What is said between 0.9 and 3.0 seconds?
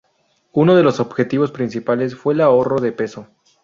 objetivos principales fue el ahorro de